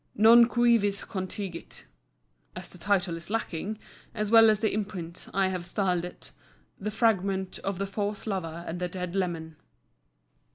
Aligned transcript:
Non 0.15 0.47
cuivis 0.47 1.05
contingit. 1.05 1.85
As 2.55 2.71
the 2.71 2.79
title 2.79 3.15
is 3.17 3.29
lacking, 3.29 3.77
as 4.15 4.31
well 4.31 4.49
as 4.49 4.59
the 4.59 4.73
imprint, 4.73 5.27
I 5.31 5.49
have 5.49 5.63
styled 5.63 6.05
it 6.05 6.31
THE 6.79 6.89
FRAGMENT 6.89 7.59
OF 7.59 7.77
THE 7.77 7.85
FAUSE 7.85 8.25
LOVER 8.25 8.63
AND 8.65 8.79
THE 8.79 8.87
DEAD 8.87 9.15
LEMAN. 9.15 9.57